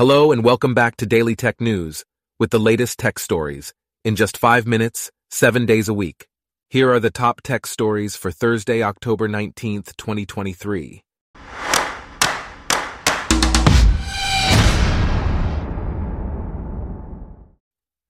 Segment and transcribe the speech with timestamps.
[0.00, 2.06] Hello and welcome back to Daily Tech News
[2.38, 6.26] with the latest tech stories in just five minutes, seven days a week.
[6.70, 11.02] Here are the top tech stories for Thursday, October 19th, 2023.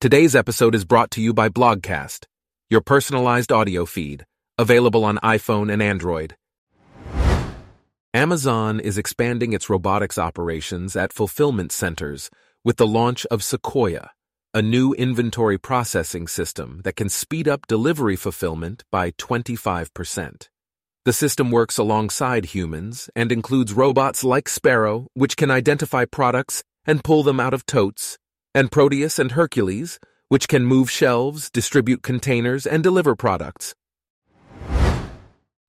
[0.00, 2.26] Today's episode is brought to you by Blogcast,
[2.68, 4.24] your personalized audio feed,
[4.56, 6.36] available on iPhone and Android.
[8.12, 12.28] Amazon is expanding its robotics operations at fulfillment centers
[12.64, 14.10] with the launch of Sequoia,
[14.52, 20.48] a new inventory processing system that can speed up delivery fulfillment by 25%.
[21.04, 27.04] The system works alongside humans and includes robots like Sparrow, which can identify products and
[27.04, 28.18] pull them out of totes,
[28.52, 33.72] and Proteus and Hercules, which can move shelves, distribute containers, and deliver products.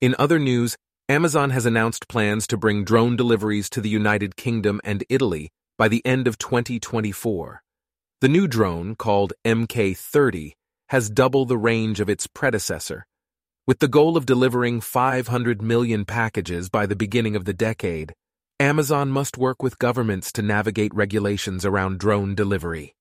[0.02, 0.76] In other news,
[1.10, 5.88] Amazon has announced plans to bring drone deliveries to the United Kingdom and Italy by
[5.88, 7.62] the end of 2024.
[8.22, 10.54] The new drone, called MK30,
[10.90, 13.06] has double the range of its predecessor.
[13.68, 18.14] With the goal of delivering 500 million packages by the beginning of the decade,
[18.60, 22.94] Amazon must work with governments to navigate regulations around drone delivery.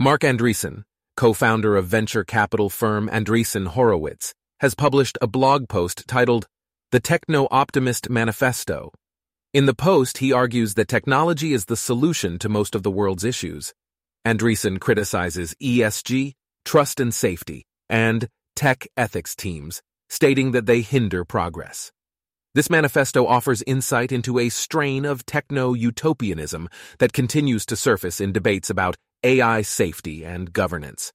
[0.00, 0.82] Marc Andreessen,
[1.16, 6.46] co-founder of venture capital firm Andreessen Horowitz, has published a blog post titled
[6.90, 8.92] The Techno Optimist Manifesto.
[9.52, 13.24] In the post, he argues that technology is the solution to most of the world's
[13.24, 13.74] issues.
[14.26, 21.92] Andreessen criticizes ESG, trust and safety, and tech ethics teams, stating that they hinder progress.
[22.54, 28.70] This manifesto offers insight into a strain of techno-utopianism that continues to surface in debates
[28.70, 31.12] about AI safety and governance.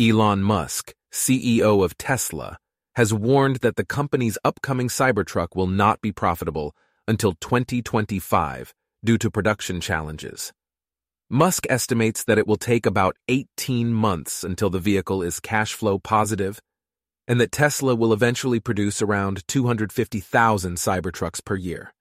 [0.00, 2.58] Elon Musk, CEO of Tesla,
[2.96, 6.74] has warned that the company's upcoming Cybertruck will not be profitable
[7.06, 10.52] until 2025 due to production challenges.
[11.30, 15.98] Musk estimates that it will take about 18 months until the vehicle is cash flow
[15.98, 16.60] positive,
[17.26, 21.94] and that Tesla will eventually produce around 250,000 Cybertrucks per year.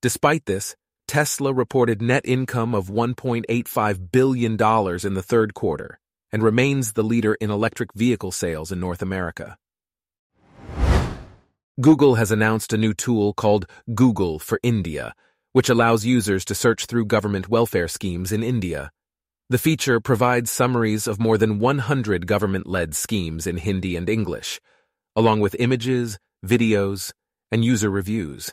[0.00, 0.74] Despite this,
[1.06, 5.98] Tesla reported net income of $1.85 billion in the third quarter,
[6.32, 9.56] and remains the leader in electric vehicle sales in North America.
[11.80, 15.14] Google has announced a new tool called Google for India,
[15.52, 18.90] which allows users to search through government welfare schemes in India.
[19.48, 24.60] The feature provides summaries of more than 100 government-led schemes in Hindi and English,
[25.16, 27.12] along with images, videos,
[27.50, 28.52] and user reviews.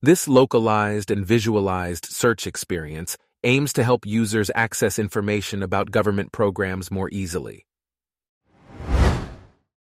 [0.00, 6.90] This localized and visualized search experience aims to help users access information about government programs
[6.90, 7.66] more easily.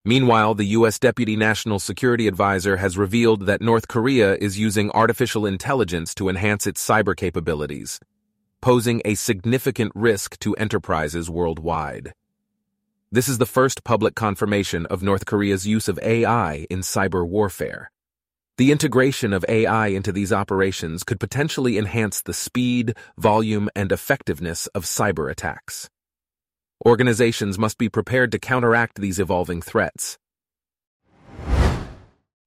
[0.05, 0.97] Meanwhile, the U.S.
[0.97, 6.65] Deputy National Security Advisor has revealed that North Korea is using artificial intelligence to enhance
[6.65, 7.99] its cyber capabilities,
[8.61, 12.13] posing a significant risk to enterprises worldwide.
[13.11, 17.91] This is the first public confirmation of North Korea's use of AI in cyber warfare.
[18.59, 24.67] The integration of AI into these operations could potentially enhance the speed, volume, and effectiveness
[24.75, 25.89] of cyber attacks.
[26.85, 30.17] Organizations must be prepared to counteract these evolving threats.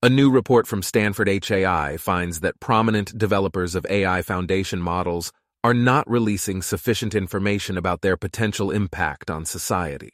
[0.03, 5.33] A new report from Stanford HAI finds that prominent developers of AI foundation models
[5.65, 10.11] are not releasing sufficient information about their potential impact on society.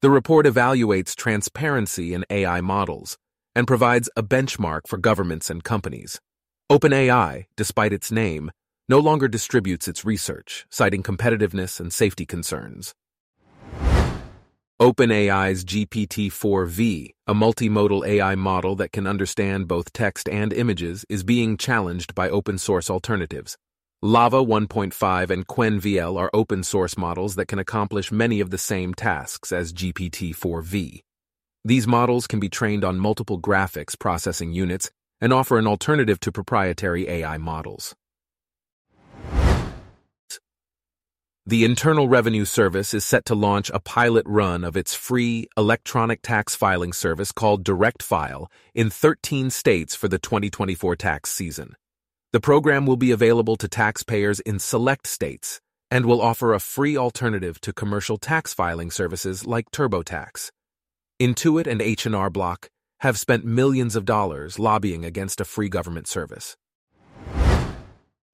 [0.00, 3.18] The report evaluates transparency in AI models,
[3.56, 6.20] and provides a benchmark for governments and companies.
[6.70, 8.50] OpenAI, despite its name,
[8.86, 12.94] no longer distributes its research, citing competitiveness and safety concerns.
[14.78, 21.56] OpenAI's GPT-4v, a multimodal AI model that can understand both text and images, is being
[21.56, 23.56] challenged by open-source alternatives.
[24.04, 29.50] LLaVA 1.5 and Qwen-VL are open-source models that can accomplish many of the same tasks
[29.50, 31.00] as GPT-4v.
[31.66, 34.88] These models can be trained on multiple graphics processing units
[35.20, 37.96] and offer an alternative to proprietary AI models.
[41.44, 46.22] The Internal Revenue Service is set to launch a pilot run of its free electronic
[46.22, 51.74] tax filing service called DirectFile in 13 states for the 2024 tax season.
[52.32, 55.60] The program will be available to taxpayers in select states
[55.90, 60.50] and will offer a free alternative to commercial tax filing services like TurboTax.
[61.18, 62.68] Intuit and H&R Block
[63.00, 66.58] have spent millions of dollars lobbying against a free government service.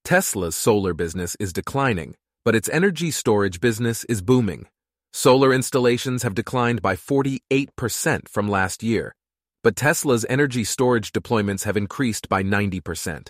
[0.04, 4.66] Tesla's solar business is declining, but its energy storage business is booming.
[5.12, 9.14] Solar installations have declined by 48% from last year,
[9.62, 13.28] but Tesla's energy storage deployments have increased by 90%.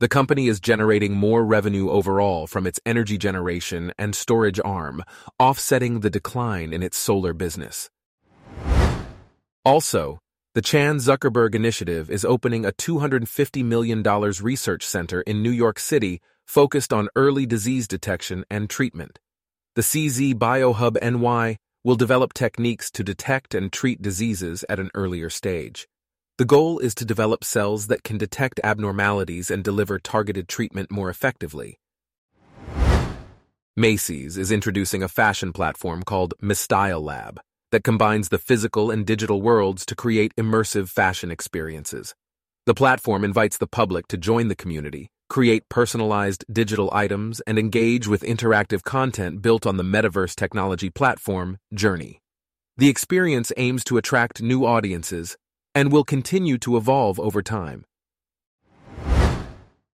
[0.00, 5.02] The company is generating more revenue overall from its energy generation and storage arm,
[5.38, 7.90] offsetting the decline in its solar business.
[9.64, 10.18] Also,
[10.54, 16.20] the Chan Zuckerberg Initiative is opening a $250 million research center in New York City
[16.46, 19.18] focused on early disease detection and treatment.
[19.74, 25.30] The CZ BioHub NY will develop techniques to detect and treat diseases at an earlier
[25.30, 25.88] stage.
[26.36, 31.08] The goal is to develop cells that can detect abnormalities and deliver targeted treatment more
[31.08, 31.78] effectively.
[33.76, 37.38] Macy's is introducing a fashion platform called Mstylelab
[37.74, 42.14] that combines the physical and digital worlds to create immersive fashion experiences.
[42.66, 48.06] The platform invites the public to join the community, create personalized digital items, and engage
[48.06, 52.20] with interactive content built on the metaverse technology platform, Journey.
[52.76, 55.36] The experience aims to attract new audiences
[55.74, 57.84] and will continue to evolve over time.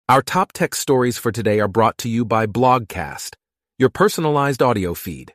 [0.09, 3.35] Our top tech stories for today are brought to you by Blogcast,
[3.79, 5.35] your personalized audio feed.